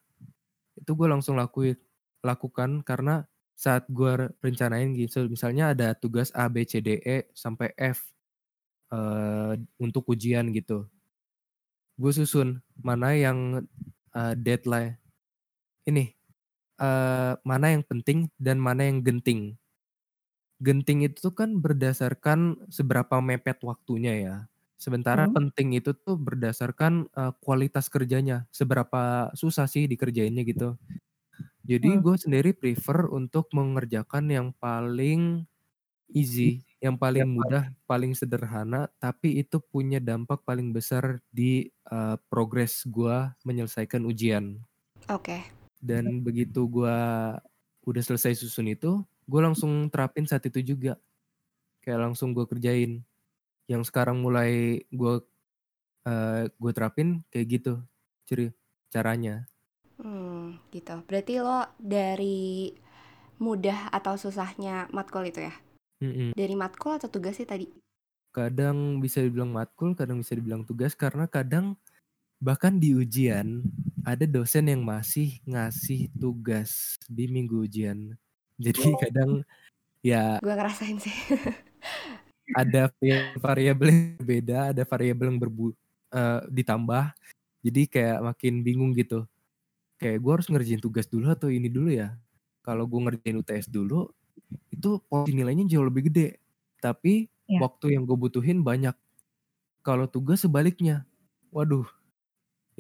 [0.77, 1.77] itu gue langsung lakuin
[2.21, 3.25] lakukan karena
[3.57, 8.09] saat gue rencanain gitu, misalnya ada tugas A, B, C, D, E sampai F
[8.93, 10.89] uh, untuk ujian gitu.
[12.01, 13.65] Gue susun mana yang
[14.17, 14.97] uh, deadline
[15.85, 16.20] ini
[16.81, 19.55] uh, mana yang penting dan mana yang genting.
[20.61, 24.37] Genting itu kan berdasarkan seberapa mepet waktunya ya.
[24.81, 25.37] Sementara hmm.
[25.37, 30.81] penting itu tuh berdasarkan uh, kualitas kerjanya, seberapa susah sih dikerjainnya gitu.
[31.69, 32.01] Jadi hmm.
[32.01, 35.45] gue sendiri prefer untuk mengerjakan yang paling
[36.11, 42.89] easy, yang paling mudah, paling sederhana, tapi itu punya dampak paling besar di uh, progres
[42.89, 44.65] gue menyelesaikan ujian.
[45.13, 45.45] Oke.
[45.45, 45.60] Okay.
[45.81, 46.99] Dan begitu gue
[47.89, 51.01] udah selesai susun itu, gue langsung terapin saat itu juga.
[51.81, 53.01] Kayak langsung gue kerjain.
[53.65, 55.25] Yang sekarang mulai gue
[56.05, 57.73] uh, gue terapin kayak gitu,
[58.29, 58.53] ciri
[58.93, 59.49] caranya.
[60.01, 61.01] Hmm, gitu.
[61.09, 62.73] Berarti lo dari
[63.41, 65.55] mudah atau susahnya matkul itu ya?
[66.05, 66.37] Mm-mm.
[66.37, 67.69] Dari matkul atau tugas sih tadi?
[68.33, 71.77] Kadang bisa dibilang matkul, kadang bisa dibilang tugas karena kadang
[72.41, 73.61] bahkan di ujian
[74.01, 78.17] ada dosen yang masih ngasih tugas di minggu ujian.
[78.57, 78.97] Jadi oh.
[78.97, 79.31] kadang
[80.01, 81.13] ya gue ngerasain sih.
[82.61, 82.91] ada
[83.39, 85.77] variabel yang beda, ada variabel yang berbu
[86.17, 87.13] uh, ditambah.
[87.61, 89.29] Jadi kayak makin bingung gitu.
[90.01, 92.17] Kayak gue harus ngerjain tugas dulu atau ini dulu ya.
[92.65, 94.09] Kalau gue ngerjain UTS dulu,
[94.73, 96.41] itu porsi nilainya jauh lebih gede.
[96.81, 97.61] Tapi ya.
[97.61, 98.97] waktu yang gue butuhin banyak.
[99.85, 101.09] Kalau tugas sebaliknya,
[101.53, 101.89] waduh,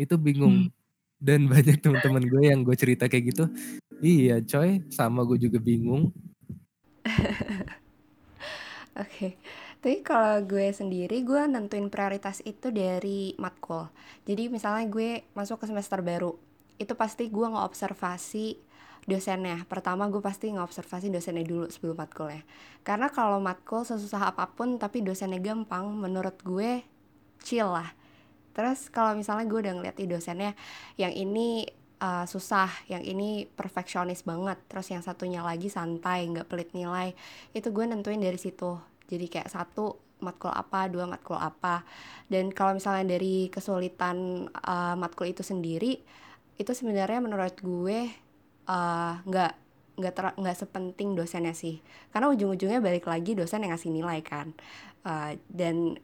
[0.00, 0.68] itu bingung.
[0.68, 0.72] Hmm.
[1.20, 3.44] Dan banyak teman-teman gue yang gue cerita kayak gitu,
[4.00, 6.08] iya coy, sama gue juga bingung.
[8.98, 9.32] Oke, okay.
[9.78, 13.86] tapi kalau gue sendiri, gue nentuin prioritas itu dari matkul.
[14.24, 16.34] Jadi misalnya gue masuk ke semester baru,
[16.80, 18.70] itu pasti gue ngeobservasi
[19.08, 19.64] dosennya.
[19.68, 22.42] Pertama gue pasti ngeobservasi dosennya dulu sebelum matkulnya.
[22.84, 26.84] Karena kalau matkul sesusah apa pun tapi dosennya gampang, menurut gue
[27.44, 27.92] chill lah.
[28.60, 30.52] Terus kalau misalnya gue udah ngeliat di dosennya
[31.00, 31.64] yang ini
[32.04, 37.16] uh, susah, yang ini perfeksionis banget, terus yang satunya lagi santai, nggak pelit nilai,
[37.56, 38.76] itu gue nentuin dari situ.
[39.08, 41.88] Jadi kayak satu matkul apa, dua matkul apa.
[42.28, 45.96] Dan kalau misalnya dari kesulitan uh, matkul itu sendiri,
[46.60, 48.12] itu sebenarnya menurut gue
[48.68, 49.52] uh, nggak
[50.00, 54.56] nggak nggak sepenting dosennya sih karena ujung-ujungnya balik lagi dosen yang ngasih nilai kan
[55.04, 56.00] uh, dan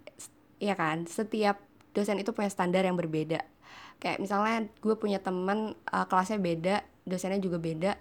[0.61, 1.66] ya kan setiap
[1.97, 3.41] dosen itu punya standar yang berbeda.
[3.97, 7.97] Kayak misalnya gue punya temen uh, kelasnya beda dosennya juga beda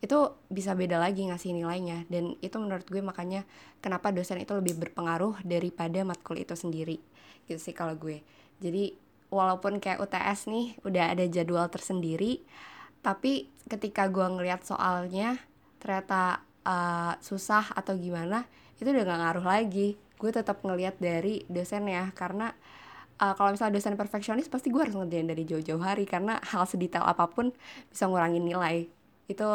[0.00, 0.20] itu
[0.52, 2.08] bisa beda lagi ngasih nilainya.
[2.08, 3.44] Dan itu menurut gue makanya
[3.84, 7.00] kenapa dosen itu lebih berpengaruh daripada matkul itu sendiri.
[7.44, 8.24] Gitu sih kalau gue.
[8.64, 8.96] Jadi
[9.28, 12.44] walaupun kayak UTS nih udah ada jadwal tersendiri
[13.04, 15.36] tapi ketika gue ngeliat soalnya
[15.76, 18.48] ternyata uh, susah atau gimana
[18.80, 19.88] itu udah gak ngaruh lagi.
[20.16, 22.56] Gue tetap ngeliat dari dosen ya karena
[23.20, 27.04] uh, kalau misalnya dosen perfeksionis pasti gue harus ngerjain dari jauh-jauh hari karena hal sedetail
[27.06, 27.52] apa pun
[27.90, 28.86] bisa ngurangin nilai
[29.30, 29.46] itu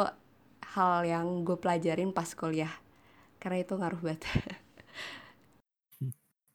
[0.76, 2.72] hal yang gue pelajarin pas kuliah
[3.42, 4.22] karena itu ngaruh banget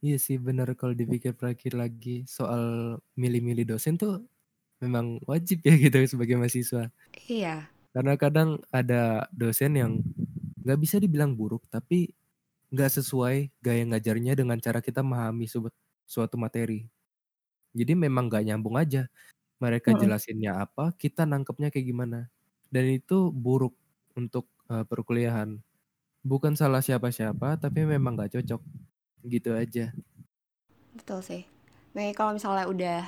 [0.05, 4.21] Iya sih bener kalau dipikir-pikir lagi soal milih-milih dosen tuh
[4.77, 6.93] memang wajib ya gitu sebagai mahasiswa.
[7.25, 7.65] Iya.
[7.89, 10.05] Karena kadang ada dosen yang
[10.61, 12.13] nggak bisa dibilang buruk tapi
[12.69, 15.49] nggak sesuai gaya ngajarnya dengan cara kita memahami
[16.05, 16.85] suatu materi.
[17.75, 19.11] Jadi memang nggak nyambung aja.
[19.59, 19.99] Mereka hmm.
[19.99, 22.31] jelasinnya apa, kita nangkepnya kayak gimana.
[22.71, 23.75] Dan itu buruk
[24.15, 25.59] untuk uh, perkuliahan.
[26.25, 28.61] Bukan salah siapa-siapa, tapi memang nggak cocok
[29.25, 29.91] gitu aja
[30.95, 31.43] betul sih
[31.91, 33.01] nah kalau misalnya udah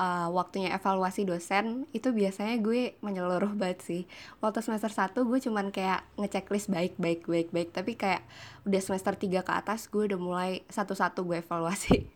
[0.00, 4.02] uh, waktunya evaluasi dosen itu biasanya gue menyeluruh banget sih
[4.40, 8.24] waktu semester 1 gue cuman kayak ngechecklist baik baik baik baik tapi kayak
[8.64, 12.08] udah semester 3 ke atas gue udah mulai satu-satu gue evaluasi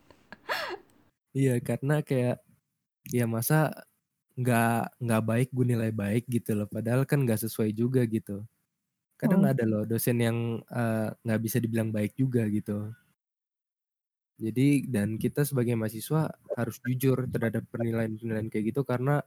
[1.35, 2.41] iya karena kayak
[3.11, 3.75] ya masa
[4.35, 8.43] nggak nggak baik gue nilai baik gitu loh padahal kan nggak sesuai juga gitu
[9.21, 9.53] kadang hmm.
[9.55, 10.39] ada loh dosen yang
[10.71, 12.91] uh, nggak bisa dibilang baik juga gitu
[14.35, 16.27] jadi dan kita sebagai mahasiswa
[16.59, 19.23] harus jujur terhadap penilaian-penilaian kayak gitu karena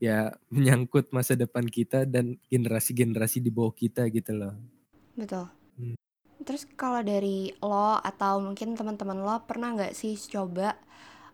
[0.00, 4.56] ya menyangkut masa depan kita dan generasi-generasi di bawah kita gitu loh.
[5.12, 5.52] Betul.
[5.76, 5.96] Hmm.
[6.42, 10.80] Terus kalau dari lo atau mungkin teman-teman lo pernah nggak sih coba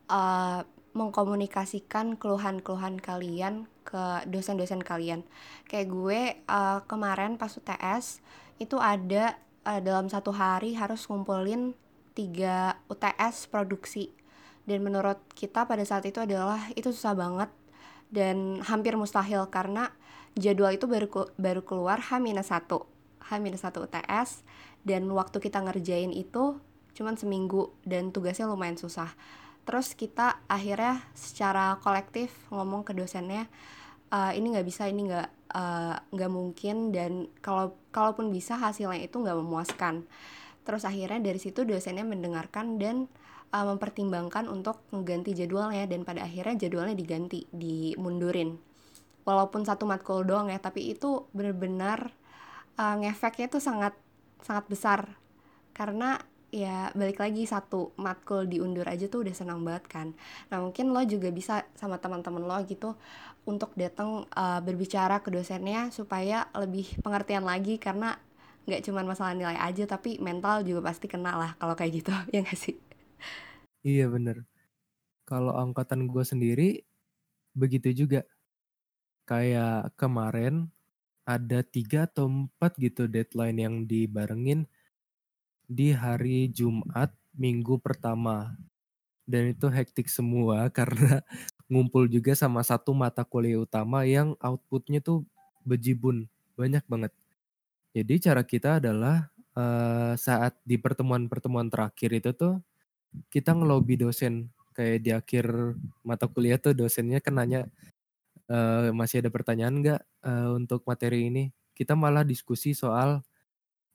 [0.08, 0.64] uh,
[0.96, 5.24] mengkomunikasikan keluhan-keluhan kalian ke dosen-dosen kalian?
[5.70, 8.20] Kayak gue uh, kemarin pas UTS
[8.58, 11.72] itu ada uh, dalam satu hari harus ngumpulin
[12.16, 14.10] tiga UTS produksi.
[14.68, 17.48] Dan menurut kita pada saat itu adalah itu susah banget
[18.08, 19.92] dan hampir mustahil karena
[20.36, 22.68] jadwal itu baru baru keluar H-1
[23.28, 24.30] H-1 UTS
[24.84, 26.56] dan waktu kita ngerjain itu
[26.96, 29.12] cuman seminggu dan tugasnya lumayan susah
[29.68, 33.44] terus kita akhirnya secara kolektif ngomong ke dosennya
[34.08, 39.04] uh, ini nggak bisa ini nggak eh, nggak uh, mungkin dan kalau kalaupun bisa hasilnya
[39.04, 40.04] itu nggak memuaskan.
[40.64, 43.08] Terus akhirnya dari situ dosennya mendengarkan dan
[43.52, 48.60] uh, mempertimbangkan untuk mengganti jadwalnya dan pada akhirnya jadwalnya diganti dimundurin.
[49.24, 52.12] Walaupun satu matkul doang ya tapi itu benar-benar
[52.80, 53.96] uh, ngefeknya tuh sangat
[54.44, 55.00] sangat besar.
[55.72, 60.08] Karena ya balik lagi satu matkul diundur aja tuh udah senang banget kan.
[60.48, 62.96] Nah mungkin lo juga bisa sama teman-teman lo gitu
[63.44, 68.16] untuk datang uh, berbicara ke dosennya supaya lebih pengertian lagi karena
[68.68, 72.44] nggak cuma masalah nilai aja tapi mental juga pasti kena lah kalau kayak gitu ya
[72.44, 72.76] gak sih?
[73.84, 74.44] Iya bener.
[75.24, 76.68] Kalau angkatan gue sendiri
[77.56, 78.24] begitu juga.
[79.28, 80.72] Kayak kemarin
[81.28, 84.64] ada tiga atau empat gitu deadline yang dibarengin
[85.68, 88.56] di hari Jumat minggu pertama.
[89.28, 91.20] Dan itu hektik semua karena
[91.68, 95.28] ngumpul juga sama satu mata kuliah utama yang outputnya tuh
[95.62, 96.26] bejibun.
[96.56, 97.12] Banyak banget.
[97.92, 102.54] Jadi cara kita adalah uh, saat di pertemuan-pertemuan terakhir itu tuh
[103.28, 104.48] kita ngelobi dosen.
[104.72, 105.46] Kayak di akhir
[106.06, 107.66] mata kuliah tuh dosennya kan nanya
[108.48, 111.52] uh, masih ada pertanyaan nggak uh, untuk materi ini?
[111.76, 113.22] Kita malah diskusi soal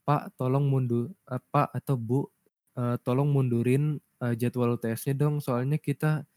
[0.04, 2.28] Pak tolong mundur uh, Pak atau Bu,
[2.76, 6.28] uh, tolong mundurin, uh, jadwal UTS-nya dong soalnya kita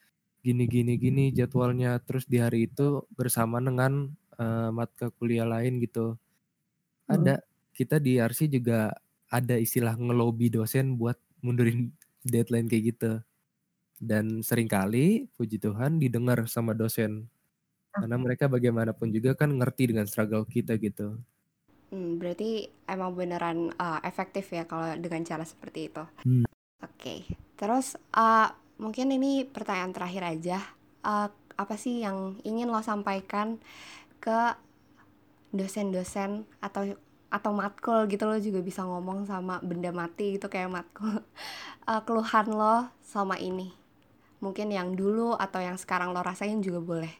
[0.46, 6.14] gini gini gini jadwalnya, terus di hari itu bersama dengan, uh, mata kuliah lain gitu.
[7.10, 7.22] Hmm.
[7.22, 7.34] Ada,
[7.74, 8.94] kita di RC juga
[9.30, 11.90] ada istilah ngelobi dosen buat mundurin
[12.32, 13.12] deadline kayak gitu.
[13.96, 17.26] Dan sering kali puji Tuhan didengar sama dosen.
[17.96, 21.16] Karena mereka bagaimanapun juga kan ngerti dengan struggle kita gitu.
[21.90, 26.02] Hmm, berarti emang beneran uh, efektif ya kalau dengan cara seperti itu.
[26.26, 26.44] Hmm.
[26.82, 30.58] Oke, terus uh, mungkin ini pertanyaan terakhir aja.
[31.06, 33.56] Uh, apa sih yang ingin lo sampaikan
[34.20, 34.54] ke
[35.56, 36.98] dosen-dosen atau
[37.32, 41.10] atau matkul gitu lo juga bisa ngomong sama benda mati gitu kayak matkul
[41.90, 43.72] uh, keluhan lo sama ini
[44.38, 47.14] mungkin yang dulu atau yang sekarang lo rasain juga boleh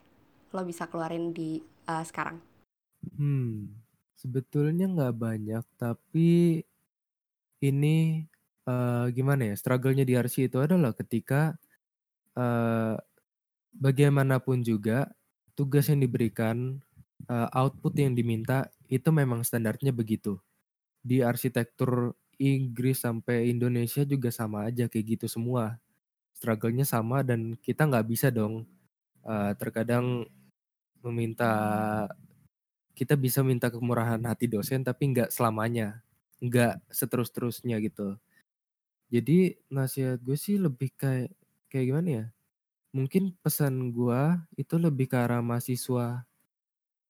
[0.52, 1.58] lo bisa keluarin di
[1.90, 2.38] uh, sekarang
[3.18, 3.85] hmm
[4.16, 6.64] Sebetulnya nggak banyak, tapi
[7.60, 8.24] ini,
[8.68, 11.52] uh, gimana ya, struggle-nya di RC itu adalah ketika,
[12.36, 12.96] uh,
[13.76, 15.12] bagaimanapun juga
[15.56, 16.80] tugas yang diberikan,
[17.28, 20.40] uh, output yang diminta itu memang standarnya begitu.
[21.04, 25.80] Di arsitektur Inggris sampai Indonesia juga sama aja kayak gitu semua.
[26.36, 28.64] Struggle-nya sama dan kita nggak bisa dong,
[29.24, 30.28] uh, terkadang
[31.04, 31.52] meminta
[32.96, 36.00] kita bisa minta kemurahan hati dosen tapi nggak selamanya,
[36.40, 38.16] nggak seterus-terusnya gitu.
[39.12, 41.30] Jadi nasihat gue sih lebih kayak
[41.68, 42.26] kayak gimana ya?
[42.96, 46.24] Mungkin pesan gue itu lebih ke arah mahasiswa.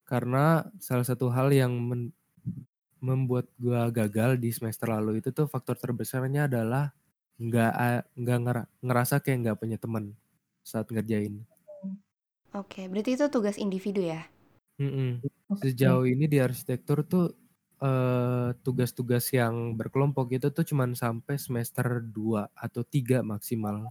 [0.02, 2.10] Karena salah satu hal yang men,
[2.98, 6.90] membuat gue gagal di semester lalu itu tuh faktor terbesarnya adalah
[7.38, 7.72] nggak
[8.18, 8.38] nggak
[8.82, 10.18] ngerasa kayak nggak punya teman
[10.66, 11.46] saat ngerjain.
[12.56, 14.26] Oke, berarti itu tugas individu ya?
[14.76, 15.24] Mm-mm.
[15.62, 17.32] Sejauh ini di arsitektur tuh
[17.80, 23.88] uh, tugas-tugas yang berkelompok itu tuh cuman sampai semester 2 atau 3 maksimal.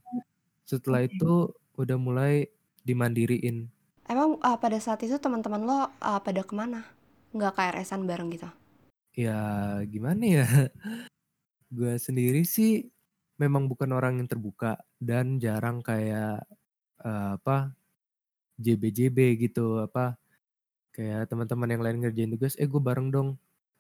[0.66, 2.50] Setelah itu udah mulai
[2.86, 3.66] dimandiriin.
[4.06, 6.86] Emang uh, pada saat itu teman-teman lo uh, pada ke mana?
[7.34, 8.50] Nggak KRS-an bareng gitu?
[9.18, 10.48] Ya gimana ya?
[11.76, 12.86] Gue sendiri sih
[13.42, 16.46] memang bukan orang yang terbuka dan jarang kayak
[17.04, 17.74] uh, apa
[18.56, 20.16] JBJB gitu apa
[20.96, 23.30] kayak teman-teman yang lain ngerjain tugas eh gue bareng dong.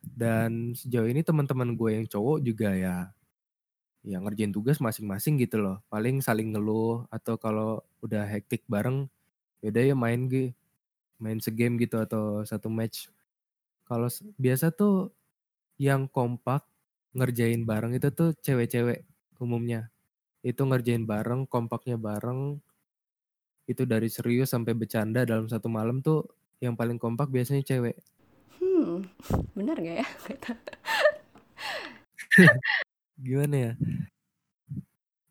[0.03, 2.95] Dan sejauh ini teman-teman gue yang cowok juga ya
[4.05, 5.81] yang ngerjain tugas masing-masing gitu loh.
[5.89, 9.09] Paling saling ngeluh atau kalau udah hektik bareng
[9.65, 10.53] yaudah ya main gue
[11.17, 13.09] main segame gitu atau satu match.
[13.89, 15.13] Kalau biasa tuh
[15.81, 16.65] yang kompak
[17.17, 19.07] ngerjain bareng itu tuh cewek-cewek
[19.41, 19.89] umumnya.
[20.45, 22.61] Itu ngerjain bareng kompaknya bareng.
[23.65, 26.21] Itu dari serius sampai bercanda dalam satu malam tuh
[26.63, 27.99] yang paling kompak biasanya cewek.
[28.59, 29.07] Hmm,
[29.55, 30.07] benar nggak ya?
[33.25, 33.73] Gimana ya?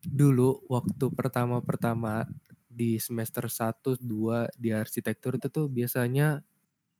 [0.05, 2.29] Dulu waktu pertama-pertama
[2.69, 6.43] di semester 1, 2 di arsitektur itu tuh biasanya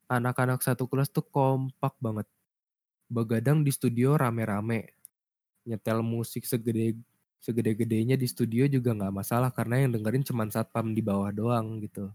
[0.08, 2.28] anak-anak satu kelas tuh kompak banget.
[3.12, 4.96] Begadang di studio rame-rame.
[5.66, 6.98] Nyetel musik segede
[7.42, 12.10] segede-gedenya di studio juga nggak masalah karena yang dengerin cuman satpam di bawah doang gitu.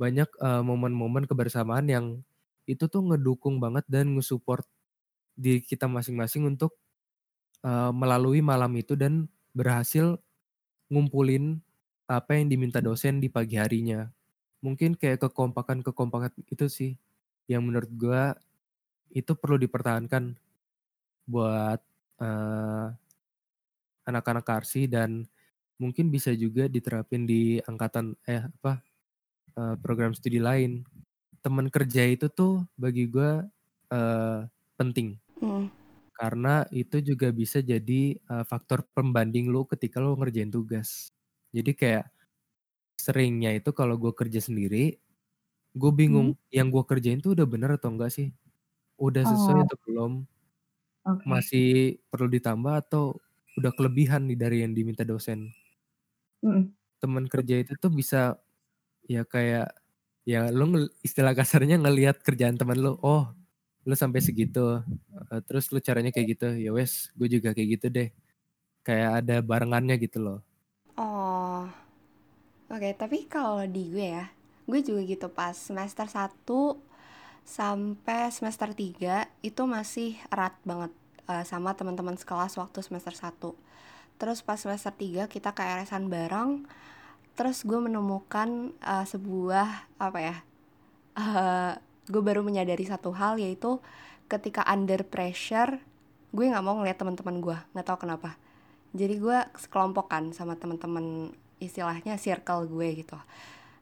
[0.00, 2.06] Banyak uh, momen-momen kebersamaan yang
[2.64, 4.64] itu tuh ngedukung banget dan nge-support
[5.36, 6.80] di kita masing-masing untuk
[7.64, 10.16] uh, melalui malam itu dan berhasil
[10.88, 11.60] ngumpulin
[12.10, 14.08] apa yang diminta dosen di pagi harinya.
[14.64, 16.92] Mungkin kayak kekompakan-kekompakan itu sih
[17.46, 18.22] yang menurut gue
[19.14, 20.34] itu perlu dipertahankan
[21.26, 21.80] buat
[22.22, 22.86] uh,
[24.06, 25.26] anak-anak Karsi dan
[25.80, 28.82] mungkin bisa juga diterapin di angkatan eh apa
[29.60, 30.88] uh, program studi lain.
[31.44, 33.44] Teman kerja itu tuh bagi gue
[33.92, 34.40] uh,
[34.80, 35.20] penting.
[35.36, 35.68] Hmm.
[36.16, 41.12] Karena itu juga bisa jadi uh, faktor pembanding lo ketika lo ngerjain tugas.
[41.52, 42.08] Jadi kayak
[42.96, 45.00] seringnya itu kalau gue kerja sendiri,
[45.72, 46.52] gue bingung hmm.
[46.52, 48.32] yang gue kerjain tuh udah bener atau enggak sih?
[49.00, 49.64] Udah sesuai oh.
[49.64, 50.12] atau belum?
[51.00, 51.24] Okay.
[51.24, 51.68] Masih
[52.12, 53.16] perlu ditambah atau
[53.56, 55.48] udah kelebihan nih dari yang diminta dosen.
[56.44, 56.72] Mm.
[57.00, 58.36] Teman kerja itu tuh bisa
[59.10, 59.74] ya kayak
[60.22, 63.26] ya lu istilah kasarnya ngelihat kerjaan teman lu, oh
[63.82, 64.78] lu sampai segitu,
[65.32, 68.08] uh, terus lu caranya kayak gitu, ya wes gue juga kayak gitu deh.
[68.86, 70.38] Kayak ada barengannya gitu loh.
[70.94, 71.66] Oh,
[72.70, 72.78] oke.
[72.78, 74.30] Okay, tapi kalau di gue ya,
[74.70, 76.30] gue juga gitu pas semester 1
[77.42, 80.94] sampai semester 3 itu masih erat banget
[81.26, 83.34] uh, sama teman-teman sekelas waktu semester 1
[84.20, 86.68] terus pas semester 3 kita ke RSan bareng
[87.40, 90.36] terus gue menemukan uh, sebuah apa ya
[91.16, 91.72] uh,
[92.04, 93.80] gue baru menyadari satu hal yaitu
[94.28, 95.80] ketika under pressure
[96.30, 98.38] gue nggak mau ngeliat teman-teman gue nggak tahu kenapa.
[98.90, 101.30] Jadi gue sekelompokan sama teman-teman
[101.62, 103.18] istilahnya circle gue gitu.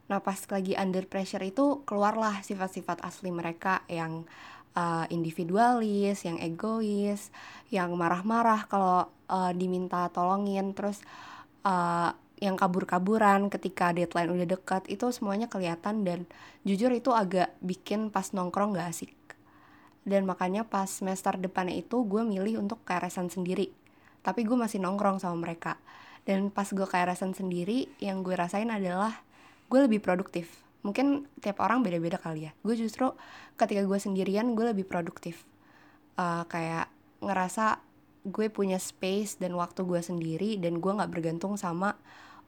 [0.09, 4.25] Nah pas lagi under pressure itu keluarlah sifat-sifat asli mereka yang
[4.73, 7.29] uh, individualis, yang egois,
[7.69, 11.01] yang marah-marah kalau uh, diminta tolongin, terus
[11.65, 16.23] uh, yang kabur-kaburan ketika deadline udah dekat itu semuanya kelihatan dan
[16.63, 19.11] jujur itu agak bikin pas nongkrong gak asik.
[20.07, 23.69] Dan makanya pas semester depannya itu gue milih untuk KRSan sendiri.
[24.23, 25.75] Tapi gue masih nongkrong sama mereka.
[26.23, 29.19] Dan pas gue KRSan sendiri yang gue rasain adalah
[29.67, 30.63] gue lebih produktif.
[30.81, 32.51] Mungkin tiap orang beda-beda kali ya.
[32.63, 33.11] Gue justru
[33.59, 35.43] ketika gue sendirian gue lebih produktif.
[36.15, 36.87] Uh, kayak
[37.19, 37.83] ngerasa
[38.27, 41.95] gue punya space dan waktu gue sendiri dan gue nggak bergantung sama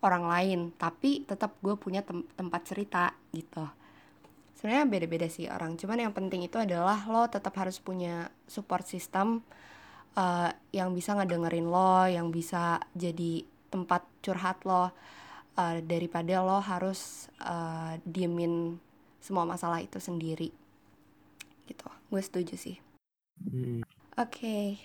[0.02, 3.66] orang lain tapi tetap gue punya tem tempat cerita gitu
[4.58, 9.42] sebenarnya beda-beda sih orang cuman yang penting itu adalah lo tetap harus punya support system
[10.18, 14.90] uh, yang bisa ngedengerin lo yang bisa jadi tempat curhat lo uh,
[15.86, 18.78] daripada lo harus uh, diemin
[19.22, 20.50] semua masalah itu sendiri
[21.70, 22.78] gitu gue setuju sih
[23.42, 23.82] hmm.
[24.18, 24.82] oke okay.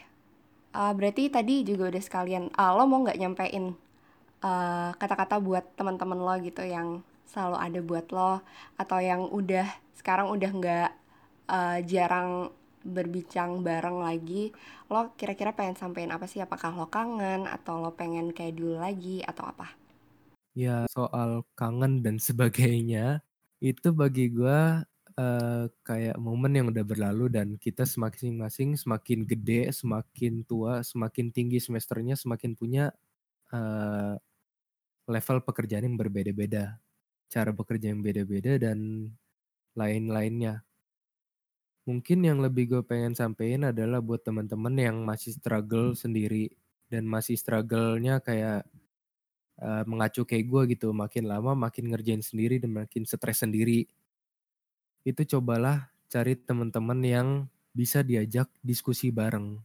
[0.77, 3.86] uh, berarti tadi juga udah sekalian uh, lo mau nggak nyampein
[4.97, 8.33] kata-kata uh, buat teman-teman lo gitu yang selalu ada buat lo
[8.79, 9.67] atau yang udah
[9.99, 10.91] sekarang udah nggak
[11.51, 12.53] uh, jarang
[12.87, 14.55] berbincang bareng lagi
[14.87, 16.39] lo kira-kira pengen sampein apa sih?
[16.39, 19.75] Apakah lo kangen atau lo pengen kayak dulu lagi atau apa?
[20.55, 23.21] Ya soal kangen dan sebagainya,
[23.59, 24.87] itu bagi gue
[25.19, 31.35] uh, kayak momen yang udah berlalu dan kita semakin masing semakin gede, semakin tua, semakin
[31.35, 32.95] tinggi semesternya, semakin punya
[33.51, 34.15] uh,
[35.07, 36.79] level pekerjaan yang berbeda-beda,
[37.31, 39.11] cara bekerja yang beda-beda dan
[39.79, 40.67] lain-lainnya.
[41.87, 46.51] Mungkin yang lebih gue pengen sampein adalah buat teman-teman yang masih struggle sendiri
[46.91, 48.67] dan masih struggle-nya kayak
[49.63, 53.89] uh, mengacu kayak gue gitu makin lama makin ngerjain sendiri dan makin stres sendiri
[55.07, 57.29] itu cobalah cari teman-teman yang
[57.71, 59.61] bisa diajak diskusi bareng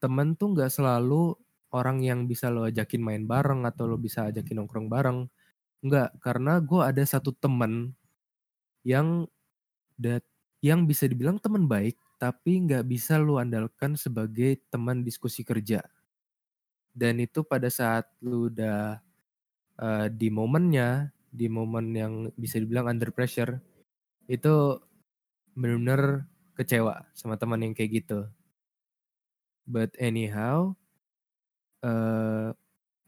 [0.00, 1.36] temen tuh nggak selalu
[1.74, 5.26] orang yang bisa lo ajakin main bareng atau lo bisa ajakin nongkrong bareng
[5.80, 7.96] nggak karena gue ada satu temen
[8.84, 9.24] yang
[9.96, 10.24] dat
[10.60, 15.80] yang bisa dibilang teman baik tapi nggak bisa lo andalkan sebagai teman diskusi kerja
[16.94, 18.98] dan itu pada saat lu udah
[19.80, 23.62] uh, di momennya, di momen yang bisa dibilang under pressure,
[24.26, 24.78] itu
[25.54, 26.26] benar-benar
[26.58, 28.26] kecewa sama teman yang kayak gitu.
[29.64, 30.74] But anyhow,
[31.84, 32.52] uh,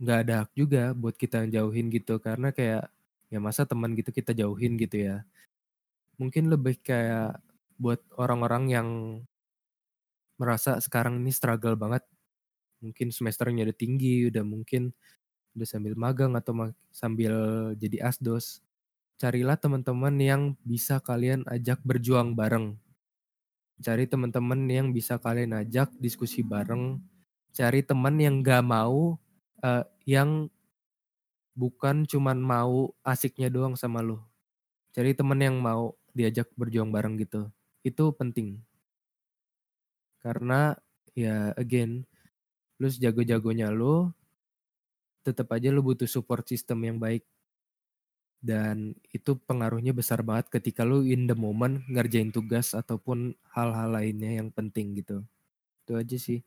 [0.02, 2.90] nggak ada hak juga buat kita jauhin gitu karena kayak
[3.32, 5.16] ya masa teman gitu kita jauhin gitu ya.
[6.20, 7.40] Mungkin lebih kayak
[7.80, 8.88] buat orang-orang yang
[10.40, 12.04] merasa sekarang ini struggle banget.
[12.82, 14.90] Mungkin semesternya udah tinggi, udah mungkin
[15.54, 17.34] udah sambil magang atau sambil
[17.78, 18.60] jadi asdos.
[19.20, 22.74] Carilah teman-teman yang bisa kalian ajak berjuang bareng.
[23.82, 26.98] Cari teman-teman yang bisa kalian ajak diskusi bareng.
[27.52, 29.20] Cari teman yang gak mau,
[29.60, 30.48] uh, yang
[31.52, 34.16] bukan cuman mau asiknya doang sama lu.
[34.96, 37.48] Cari temen yang mau diajak berjuang bareng gitu.
[37.84, 38.60] Itu penting.
[40.24, 40.72] Karena
[41.12, 42.08] ya again,
[42.80, 44.08] lu sejago-jagonya lu,
[45.22, 47.24] tetap aja lu butuh support system yang baik.
[48.42, 54.42] Dan itu pengaruhnya besar banget ketika lu in the moment ngerjain tugas ataupun hal-hal lainnya
[54.42, 55.22] yang penting gitu.
[55.86, 56.42] Itu aja sih.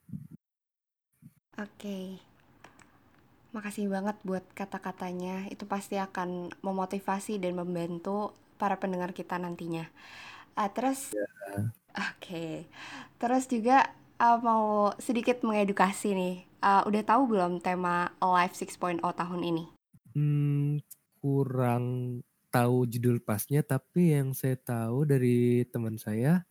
[1.56, 1.72] Oke.
[1.80, 2.06] Okay.
[3.56, 5.47] Makasih banget buat kata-katanya.
[5.47, 9.88] Itu pasti akan memotivasi dan membantu para pendengar kita nantinya.
[10.60, 11.72] Uh, terus, yeah.
[11.95, 12.20] oke.
[12.20, 12.68] Okay.
[13.16, 13.88] Terus juga
[14.20, 16.36] uh, mau sedikit mengedukasi nih.
[16.60, 19.64] Uh, udah tahu belum tema Live 6.0 tahun ini?
[20.16, 20.84] Hmm,
[21.24, 22.20] kurang
[22.51, 26.47] tahu judul pasnya, tapi yang saya tahu dari teman saya,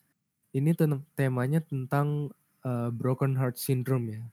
[0.52, 0.76] ini
[1.16, 2.28] temanya tentang
[2.64, 4.24] uh, broken heart syndrome ya.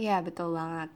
[0.00, 0.90] Iya betul banget.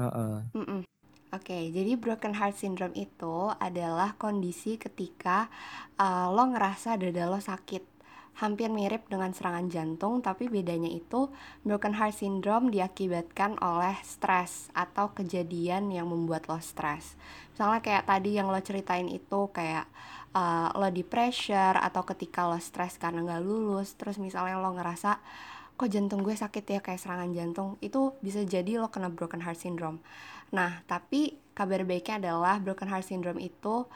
[0.00, 0.42] Uh-uh.
[0.56, 0.82] Mm-mm.
[1.28, 5.52] Oke, jadi broken heart syndrome itu adalah kondisi ketika
[6.00, 8.00] uh, lo ngerasa dada lo sakit.
[8.38, 11.28] Hampir mirip dengan serangan jantung, tapi bedanya itu
[11.66, 17.18] broken heart syndrome diakibatkan oleh stres atau kejadian yang membuat lo stres.
[17.52, 19.84] Misalnya kayak tadi yang lo ceritain itu kayak
[20.32, 25.18] uh, lo di pressure atau ketika lo stres karena nggak lulus, terus misalnya lo ngerasa
[25.78, 29.62] kok jantung gue sakit ya kayak serangan jantung itu bisa jadi lo kena broken heart
[29.62, 30.02] syndrome
[30.50, 33.86] nah tapi kabar baiknya adalah broken heart syndrome itu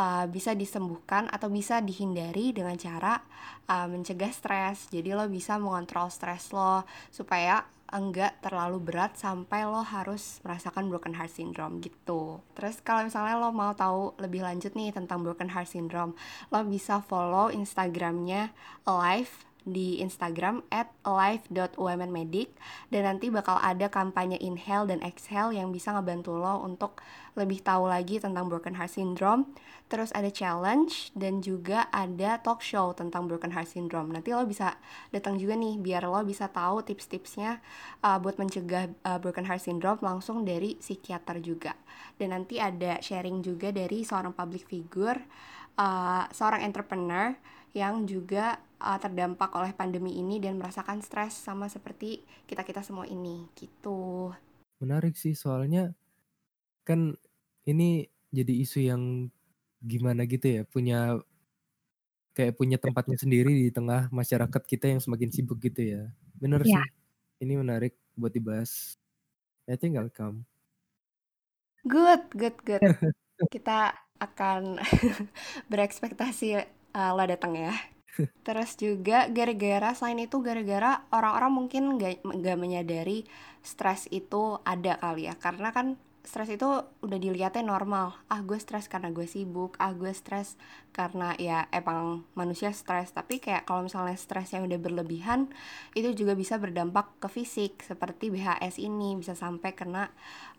[0.00, 3.20] uh, bisa disembuhkan atau bisa dihindari dengan cara
[3.68, 9.78] uh, mencegah stres jadi lo bisa mengontrol stres lo supaya enggak terlalu berat sampai lo
[9.84, 12.42] harus merasakan broken heart syndrome gitu.
[12.58, 16.18] Terus kalau misalnya lo mau tahu lebih lanjut nih tentang broken heart syndrome,
[16.50, 18.50] lo bisa follow Instagramnya
[18.90, 22.54] Alive di Instagram at alive.umnmedic
[22.94, 27.02] dan nanti bakal ada kampanye inhale dan exhale yang bisa ngebantu lo untuk
[27.34, 29.50] lebih tahu lagi tentang broken heart syndrome.
[29.90, 34.14] Terus ada challenge dan juga ada talk show tentang broken heart syndrome.
[34.14, 34.78] Nanti lo bisa
[35.10, 37.58] datang juga nih biar lo bisa tahu tips-tipsnya
[38.06, 41.74] uh, buat mencegah uh, broken heart syndrome langsung dari psikiater juga.
[42.16, 45.20] Dan nanti ada sharing juga dari seorang public figure
[45.76, 47.36] uh, seorang entrepreneur
[47.72, 53.48] yang juga uh, terdampak oleh pandemi ini dan merasakan stres sama seperti kita-kita semua ini
[53.56, 54.32] gitu.
[54.82, 55.92] Menarik sih soalnya
[56.86, 57.16] kan
[57.66, 59.02] ini jadi isu yang
[59.80, 61.18] gimana gitu ya, punya
[62.36, 66.02] kayak punya tempatnya sendiri di tengah masyarakat kita yang semakin sibuk gitu ya.
[66.36, 66.84] Bener ya.
[66.84, 66.84] sih.
[67.48, 69.00] Ini menarik buat dibahas.
[69.64, 70.44] I think I'll come.
[71.86, 72.82] Good, good, good.
[73.52, 74.80] kita akan
[75.70, 76.56] berekspektasi
[76.96, 77.76] uh, lo datang ya.
[78.46, 83.28] Terus juga gara-gara selain itu gara-gara orang-orang mungkin gak, gak menyadari
[83.60, 86.66] stres itu ada kali ya karena kan stres itu
[87.06, 88.18] udah dilihatnya normal.
[88.26, 90.58] Ah gue stres karena gue sibuk ah gue stres
[90.90, 93.14] karena ya emang manusia stres.
[93.14, 95.46] Tapi kayak kalau misalnya stres yang udah berlebihan
[95.94, 100.10] itu juga bisa berdampak ke fisik seperti BHS ini bisa sampai kena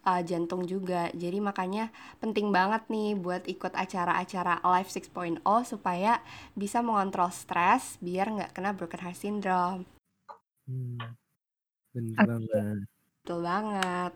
[0.08, 1.12] uh, jantung juga.
[1.12, 1.92] Jadi makanya
[2.24, 6.24] penting banget nih buat ikut acara-acara Life 6.0 supaya
[6.56, 9.84] bisa mengontrol stres biar nggak kena broken heart syndrome.
[10.64, 11.00] Hmm,
[11.92, 12.28] bener okay.
[12.28, 12.97] banget
[13.28, 14.16] betul banget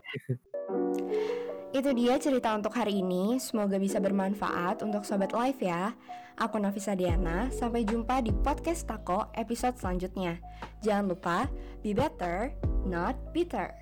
[1.72, 3.40] Itu dia cerita untuk hari ini.
[3.40, 5.96] Semoga bisa bermanfaat untuk sobat live ya.
[6.36, 7.48] Aku Nafisa Diana.
[7.48, 10.36] Sampai jumpa di podcast Tako episode selanjutnya.
[10.84, 11.48] Jangan lupa
[11.80, 12.52] be better,
[12.84, 13.72] not bitter.